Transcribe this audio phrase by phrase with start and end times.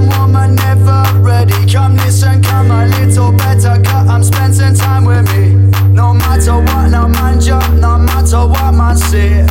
[0.00, 1.66] woman never ready.
[1.70, 3.32] Come listen, come a little
[4.08, 5.54] I'm spending time with me.
[5.92, 9.46] No matter what, no man jump, no matter what say.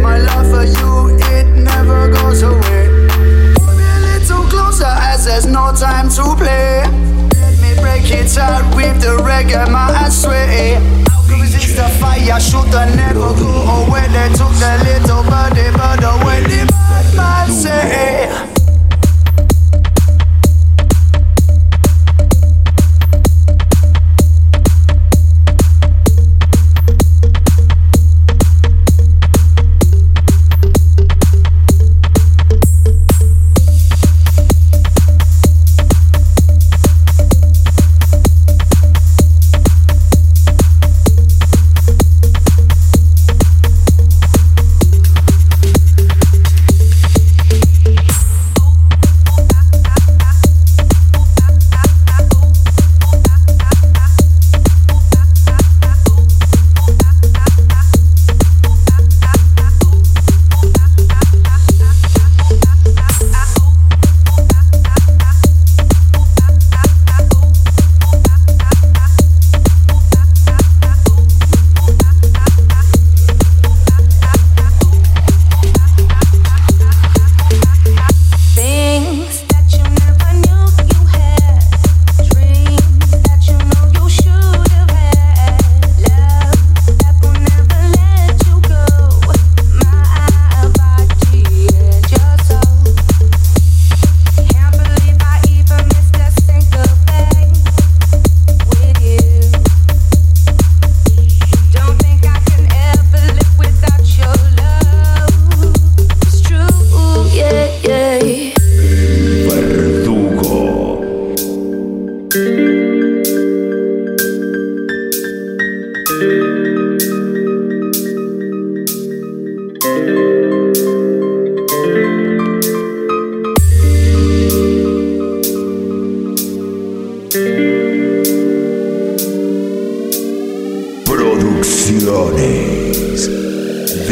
[0.00, 2.84] My love for you, it never goes away.
[3.56, 6.82] Put a little closer as there's no time to play.
[7.40, 10.80] Let me break it out with the reggae, my I swear.
[11.28, 13.53] Resist the fire, shoot the never.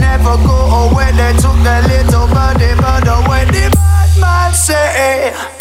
[0.00, 1.12] never go away.
[1.12, 5.57] They took the little birdie, but away the bad man say.